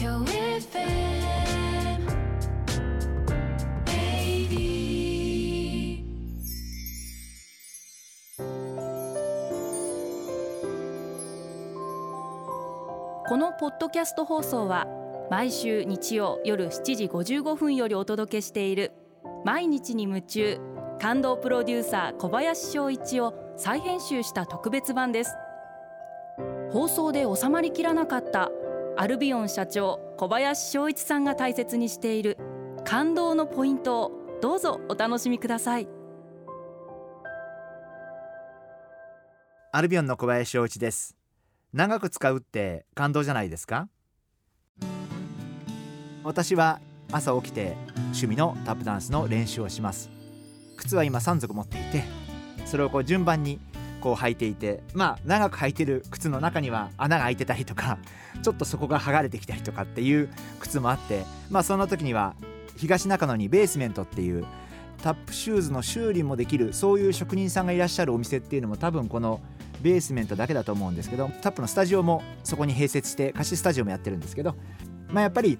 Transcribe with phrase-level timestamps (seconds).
[0.00, 0.04] こ
[13.36, 14.86] のポッドキャスト放送は
[15.32, 18.92] 毎週日曜夜7時55分よりお届けしている
[19.44, 20.60] 毎日に夢中
[21.00, 25.34] 感動プロデューサー小林翔一を再編集した特別版です。
[26.70, 28.50] 放送で収まりきらなかった
[29.00, 32.36] アルビオン社長小林翔一さんが大切にしている
[32.84, 35.86] 感動のポイントをどうぞお楽しみください。
[39.70, 41.16] アルビオンの小林翔一です。
[41.72, 43.88] 長く使うって感動じゃないですか？
[46.24, 46.80] 私は
[47.12, 47.76] 朝起きて
[48.06, 50.10] 趣味のタップダンスの練習をします。
[50.76, 52.02] 靴は今3足持っていて
[52.64, 53.60] それをこう順番に
[53.98, 57.98] こう履いていてまあ長く履いてる靴の中には穴が開いてたりとか
[58.42, 60.28] ちょっとそこが剥がれてきたりとかっていう
[60.60, 62.34] 靴もあってまあそんな時には
[62.76, 64.44] 東中野にベースメントっていう
[65.02, 69.40] タップシューズの修理もできるそういう職人さんがいらっしゃるお店っていうのも多分この
[69.80, 74.56] ベースメントだけだと思うんですけどタップのスタジオもそこに併設して貸しスタジオもやってるんですけど
[75.08, 75.58] まあやっぱり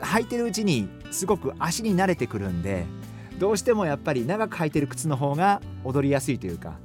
[0.00, 2.86] 履いてるうちにすごく足に慣れてくるんで
[3.38, 6.78] どうしてもやっぱり長く履いてる靴の方が踊りやすいというか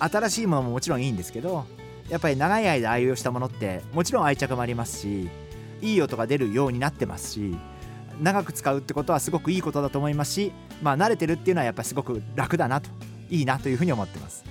[0.00, 1.64] 新しいものももちろんいいんですけど
[2.08, 5.28] やっぱり長い間愛用したものってもちろん愛着もありますし
[5.80, 7.56] いい音が出るようになってますし
[8.20, 12.90] 長く使うってことはすごくいいことだと思いますしまあ慣れてるっていうのはやっぱりすごく楽だなと
[13.30, 14.44] いいなというふうに思ってます。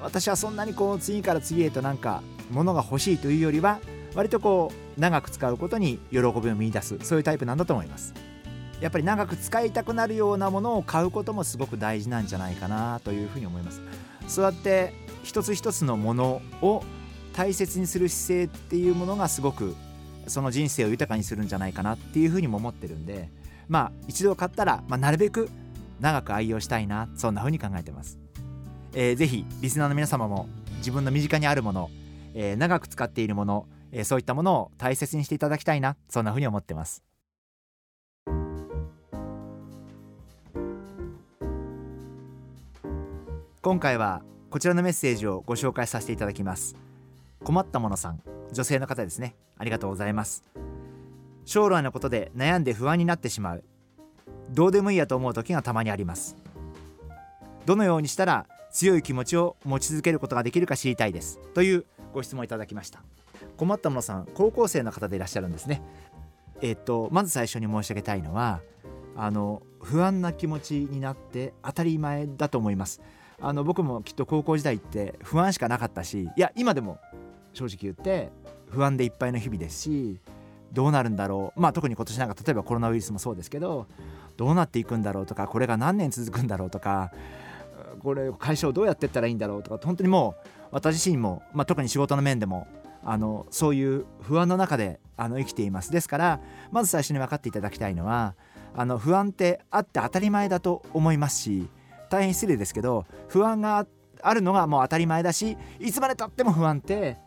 [0.00, 3.80] 私はそんなにこう次から次へとなんか物が欲しいというよりは
[4.14, 8.14] 割とこう長く使うことに喜びを見出すそういうタイプなんだと思います。
[8.80, 13.80] やっぱり長く使いたくなるようなものを買うこともすごく大事なんじゃないかなというふうに思います。
[14.26, 16.82] そうやって一つ一つのものを
[17.32, 19.74] 大切にする姿勢っていうものがすごく
[20.26, 23.28] その人生を豊かにするんじゃないかなっていうふうにも思ってるんで
[23.68, 25.48] まあ一度買ったら、まあ、なるべく
[26.00, 28.18] 長く愛用したいなそんなふうに考えてます、
[28.94, 31.90] えー、ぜひリスナーの皆様も自分の身近にあるもの、
[32.34, 37.02] えー、長く使っているもの、えー、そういったものを大切にしていただきたいなそんなふうに思ってます。
[43.66, 46.76] 今回はこちらのメッセージをご紹介させていただきます。
[47.42, 48.22] 困ったものさん
[48.52, 49.34] 女性の方ですね。
[49.58, 50.44] ありがとうございます。
[51.44, 53.64] 将来のことで悩んで不安になってしまう。
[54.50, 56.36] どうでもいいやと思う時がたまにあります。
[57.64, 61.40] どのようにしたら強い気持ちを持ち続けることができるか知りたいです。
[61.52, 63.02] というご質問いただきました。
[63.56, 65.82] 困ったものさん高校生の方でいらっしゃるんですね。
[66.62, 68.60] えっとまず最初に申し上げたいのは
[69.16, 73.02] あの不安な気持ちになって当たり前だと思います。
[73.40, 76.98] あの僕もきっと高校時代って不安しかなかったしいや今でも
[77.52, 78.30] 正直言って
[78.70, 80.20] 不安でいっぱいの日々ですし
[80.72, 81.60] どうなるんだろう。
[81.60, 83.86] まあ特に今年なんか例えばコロナウイルスもそうですけど
[84.36, 87.12] どうなっていくんだろうとかこれが何年続くんだろうとか
[88.00, 92.66] これ会社をどうやっていったらいいんだろうとか本当にもう私自身も、まあ、特に仕事の面でも
[93.04, 95.92] あのそういう不安の中であの生きています。
[95.92, 96.40] ですから
[96.72, 98.34] まず最初に分かっていただきたいのは
[98.74, 101.68] あの不安ってあって当たり前だと思いますし
[102.10, 103.86] 大変失礼ですけど不安が
[104.22, 107.18] あるのがもう当たり前だしいつまでたっても不安って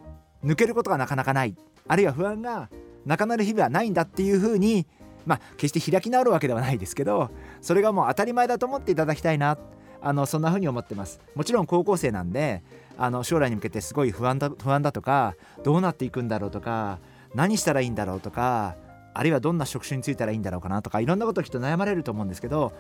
[0.44, 1.56] 抜けることがなかなかない。
[1.88, 2.70] あるいは不安が
[3.06, 4.88] なくなる日々はないんだっていうふうに
[5.26, 7.32] まあ決して開き直るわけではないですけど
[7.62, 9.58] それがもう当たり前だと思っていただきたいな。
[10.02, 11.20] あのそんな風に思ってます。
[11.36, 12.64] もちろん高校生なんで
[12.98, 17.00] あの将来に向けてすごい不安だ不安だとかどうなっていくんだろうとか
[17.36, 18.78] 何したらいいんだろうとか
[19.14, 22.74] あるいはどんな職種に就いたらいいんだろうかなとかいろんなこときっと悩まれると思うんですけど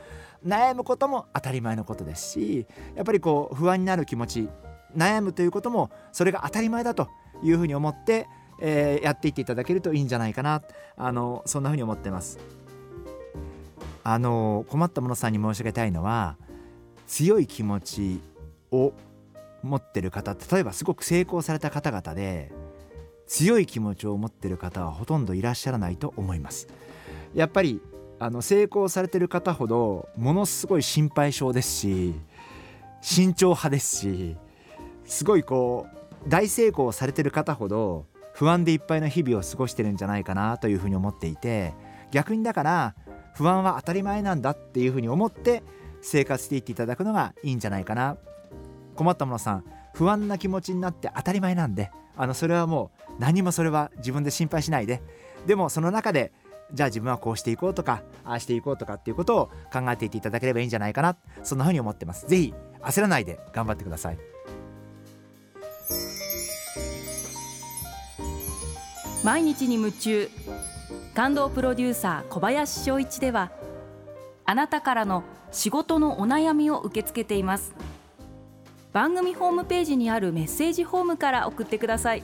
[0.45, 4.49] 悩むことも当たり前のことですしやっぱりこう不安になる気持ち
[4.95, 7.09] 悩むということもそれが当たり前だと
[7.43, 8.27] いうふうに思って、
[8.61, 10.63] えー、やっていっていただけるといいんじゃないかな
[10.97, 12.39] あのそんなふうに思ってます。
[14.03, 16.35] あの困った者さんに申し上げたいのは
[17.05, 18.21] 強い気持ち
[18.71, 18.93] を
[19.61, 22.51] 持ってる方例えばすごく成功された方々で
[23.29, 26.67] 強い気持ちを持っている方はほとんどいらっしゃらないと思います。
[27.35, 27.79] やっぱり
[28.17, 32.15] あの成功されてる方ほどものすごい心配性ですし
[33.01, 34.35] 慎重派ですし
[35.05, 35.87] すごいこ
[36.25, 41.73] う大成功されてる方ほど不安でいっぱいの日々を過ごしてるんじゃないかなというふうに思っていて
[42.11, 42.95] 逆にだから
[43.35, 45.63] 不安は当たり前なんだっていうふうに思って
[46.01, 48.17] 生活していっていただくのがいいんじゃないかな。
[48.95, 49.63] 困ったものさん
[49.93, 55.03] 不安な気持ちになって当たり前なんであのそれはもう何もそれは自分で心配しないで。
[55.45, 56.31] でもその中で
[56.73, 61.17] じゃあ自分はこうしていこうとかああしていこうとかっていうことを考えていていただければいいんじゃないかな。
[61.43, 62.25] そんなふうに思ってます。
[62.27, 64.17] 是非焦らないで頑張ってください。
[69.23, 70.29] 毎日に夢中
[71.13, 73.51] 感動プロデューサー小林翔一では
[74.45, 77.73] あなたからの仕事のお悩みを受け付けています。
[78.93, 82.23] 番組ホームページにあるメッセージホームから送ってください。